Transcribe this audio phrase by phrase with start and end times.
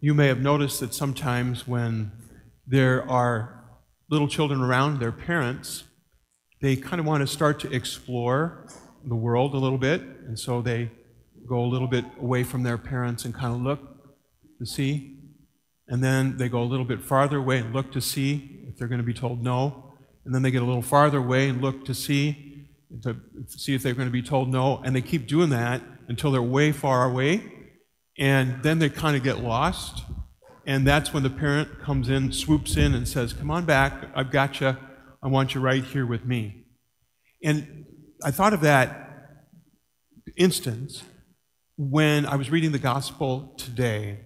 [0.00, 2.12] you may have noticed that sometimes when
[2.66, 3.64] there are
[4.10, 5.84] little children around their parents,
[6.60, 8.66] they kind of want to start to explore
[9.04, 10.90] the world a little bit, and so they
[11.46, 13.80] go a little bit away from their parents and kind of look
[14.58, 15.18] to see.
[15.88, 18.88] And then they go a little bit farther away and look to see if they're
[18.88, 19.94] going to be told no.
[20.24, 22.66] And then they get a little farther away and look to see
[23.02, 23.16] to
[23.48, 24.78] see if they're going to be told no.
[24.84, 27.52] And they keep doing that until they're way far away.
[28.18, 30.04] And then they kind of get lost.
[30.66, 34.10] And that's when the parent comes in, swoops in, and says, Come on back.
[34.14, 34.76] I've got you.
[35.22, 36.64] I want you right here with me.
[37.42, 37.86] And
[38.24, 39.06] I thought of that
[40.36, 41.02] instance
[41.76, 44.20] when I was reading the gospel today.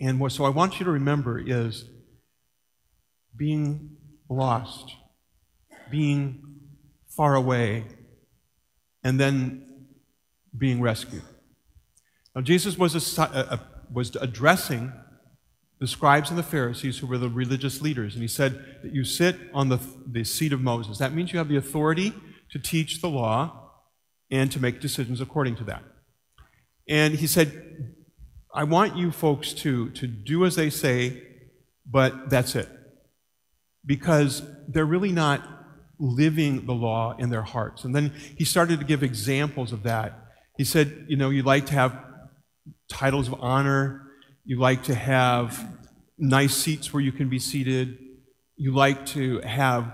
[0.00, 1.88] And what, so I want you to remember is
[3.36, 3.96] being
[4.28, 4.94] lost,
[5.90, 6.42] being
[7.16, 7.84] far away,
[9.02, 9.86] and then
[10.56, 11.22] being rescued.
[12.36, 14.92] Now, Jesus was, a, a, was addressing
[15.80, 19.04] the scribes and the Pharisees, who were the religious leaders, and he said that you
[19.04, 20.98] sit on the, the seat of Moses.
[20.98, 22.12] That means you have the authority
[22.50, 23.72] to teach the law
[24.30, 25.82] and to make decisions according to that.
[26.86, 27.94] And he said,
[28.54, 31.22] I want you folks to, to do as they say,
[31.90, 32.68] but that's it.
[33.84, 35.42] Because they're really not
[35.98, 37.84] living the law in their hearts.
[37.84, 40.18] And then he started to give examples of that.
[40.58, 42.05] He said, you know, you like to have
[42.88, 44.02] titles of honor,
[44.44, 45.66] you like to have
[46.18, 47.98] nice seats where you can be seated,
[48.56, 49.92] you like to have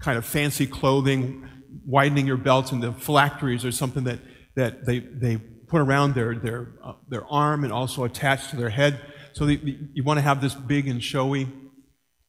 [0.00, 1.48] kind of fancy clothing,
[1.84, 4.18] widening your belts into phylacteries or something that,
[4.56, 8.70] that they, they put around their, their, uh, their arm and also attached to their
[8.70, 9.00] head.
[9.32, 9.60] So they,
[9.92, 11.48] you want to have this big and showy.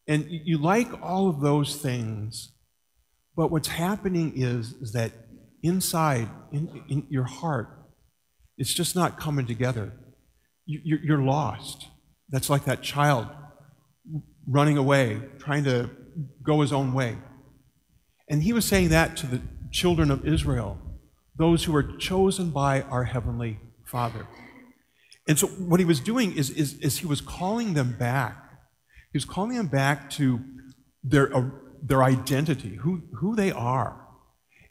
[0.07, 2.51] And you like all of those things.
[3.35, 5.13] But what's happening is, is that
[5.63, 7.69] inside, in, in your heart,
[8.57, 9.93] it's just not coming together.
[10.65, 11.87] You, you're lost.
[12.29, 13.27] That's like that child
[14.47, 15.89] running away, trying to
[16.43, 17.17] go his own way.
[18.29, 19.41] And he was saying that to the
[19.71, 20.79] children of Israel,
[21.35, 24.27] those who were chosen by our Heavenly Father.
[25.27, 28.37] And so what he was doing is, is, is he was calling them back.
[29.11, 30.39] He was calling them back to
[31.03, 31.49] their, uh,
[31.81, 33.97] their identity, who, who they are.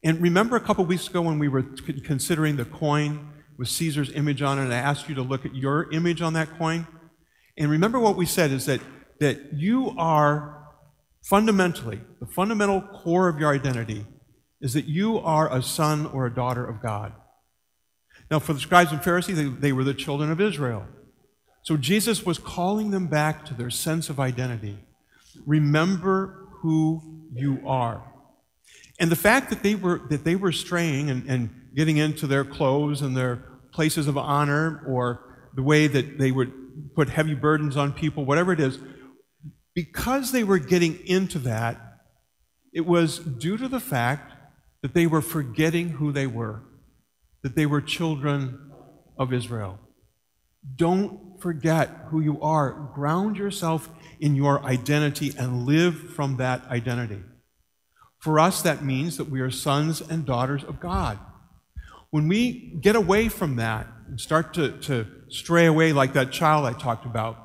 [0.03, 1.63] And remember a couple weeks ago when we were
[2.05, 3.29] considering the coin
[3.61, 6.33] with Caesar's image on it, and I asked you to look at your image on
[6.33, 6.87] that coin?
[7.59, 8.81] And remember what we said is that,
[9.19, 10.67] that you are
[11.23, 14.07] fundamentally, the fundamental core of your identity
[14.63, 17.13] is that you are a son or a daughter of God.
[18.31, 20.87] Now, for the scribes and Pharisees, they, they were the children of Israel.
[21.63, 24.79] So Jesus was calling them back to their sense of identity.
[25.45, 28.11] Remember who you are.
[28.99, 32.45] And the fact that they were, that they were straying and, and getting into their
[32.45, 33.37] clothes and their
[33.73, 36.53] places of honor or the way that they would
[36.95, 38.79] put heavy burdens on people, whatever it is,
[39.75, 41.81] because they were getting into that,
[42.73, 44.33] it was due to the fact
[44.83, 46.63] that they were forgetting who they were,
[47.43, 48.71] that they were children
[49.19, 49.79] of Israel.
[50.77, 52.91] Don't forget who you are.
[52.95, 53.89] Ground yourself
[54.19, 57.23] in your identity and live from that identity.
[58.19, 61.19] For us, that means that we are sons and daughters of God.
[62.11, 66.67] When we get away from that and start to, to stray away like that child
[66.67, 67.37] I talked about,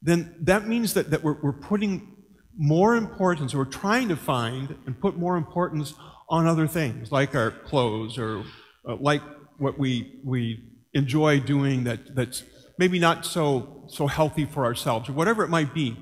[0.00, 2.16] then that means that, that we're, we're putting
[2.56, 5.94] more importance, or we're trying to find and put more importance
[6.28, 8.44] on other things, like our clothes or
[8.88, 9.22] uh, like
[9.58, 12.44] what we, we enjoy doing that, that's
[12.78, 15.96] maybe not so, so healthy for ourselves, or whatever it might be.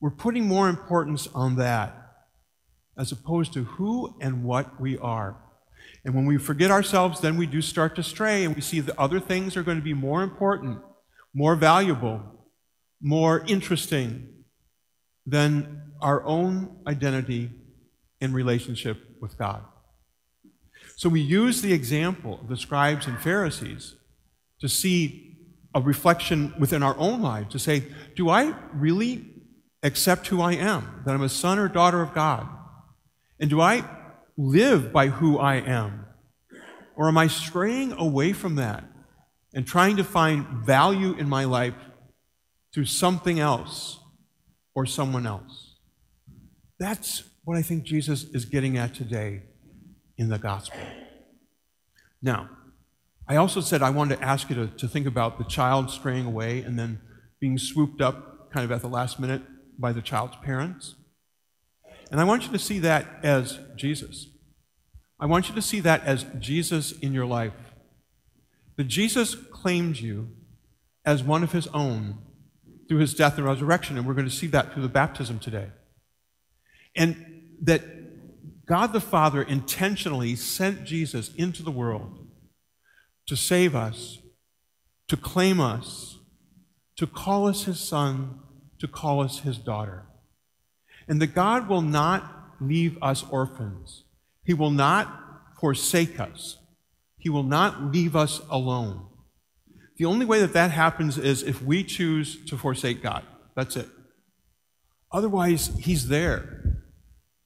[0.00, 1.96] We're putting more importance on that
[2.98, 5.36] as opposed to who and what we are.
[6.04, 8.98] And when we forget ourselves, then we do start to stray, and we see that
[8.98, 10.78] other things are going to be more important,
[11.34, 12.22] more valuable,
[13.00, 14.28] more interesting
[15.26, 17.50] than our own identity
[18.20, 19.64] in relationship with God.
[20.96, 23.96] So we use the example of the scribes and Pharisees
[24.60, 25.36] to see
[25.74, 27.84] a reflection within our own lives to say,
[28.14, 29.26] do I really
[29.82, 32.48] accept who I am, that I'm a son or daughter of God?
[33.38, 33.84] And do I
[34.36, 36.06] live by who I am?
[36.96, 38.84] Or am I straying away from that
[39.54, 41.74] and trying to find value in my life
[42.76, 44.00] through something else
[44.74, 45.76] or someone else.
[46.78, 49.44] That's what I think Jesus is getting at today
[50.18, 50.78] in the gospel.
[52.20, 52.50] Now,
[53.26, 56.26] I also said I wanted to ask you to, to think about the child straying
[56.26, 57.00] away and then
[57.40, 59.40] being swooped up kind of at the last minute
[59.78, 60.96] by the child's parents.
[62.10, 64.28] And I want you to see that as Jesus.
[65.18, 67.52] I want you to see that as Jesus in your life.
[68.76, 70.30] That Jesus claimed you
[71.04, 72.18] as one of his own
[72.88, 73.96] through his death and resurrection.
[73.96, 75.68] And we're going to see that through the baptism today.
[76.94, 77.82] And that
[78.66, 82.26] God the Father intentionally sent Jesus into the world
[83.26, 84.18] to save us,
[85.08, 86.18] to claim us,
[86.96, 88.40] to call us his son,
[88.78, 90.06] to call us his daughter.
[91.08, 94.04] And that God will not leave us orphans.
[94.44, 95.08] He will not
[95.60, 96.58] forsake us.
[97.18, 99.06] He will not leave us alone.
[99.96, 103.24] The only way that that happens is if we choose to forsake God.
[103.54, 103.88] That's it.
[105.10, 106.82] Otherwise, He's there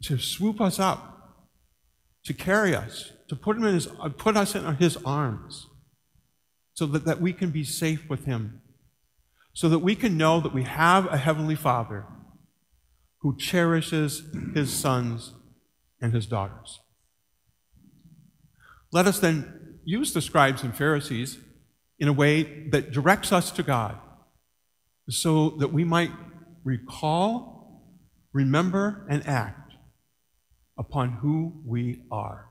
[0.02, 1.38] to swoop us up,
[2.24, 5.68] to carry us, to put, him in his, uh, put us in His arms,
[6.74, 8.62] so that, that we can be safe with Him,
[9.52, 12.04] so that we can know that we have a Heavenly Father
[13.20, 14.25] who cherishes
[14.55, 15.34] His sons
[16.00, 16.81] and His daughters.
[18.93, 21.38] Let us then use the scribes and Pharisees
[21.99, 23.99] in a way that directs us to God
[25.08, 26.11] so that we might
[26.64, 27.82] recall,
[28.32, 29.72] remember, and act
[30.78, 32.50] upon who we are.